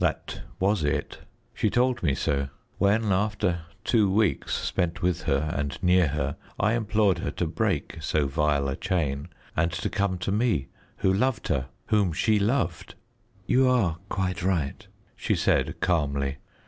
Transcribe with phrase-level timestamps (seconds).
[0.00, 1.20] That was it.
[1.54, 6.72] She told me so when, after two weeks spent with her and near her, I
[6.72, 11.46] implored her to break so vile a chain and to come to me, who loved
[11.46, 12.96] her whom she loved.
[13.46, 16.38] "You are quite right," she said calmly.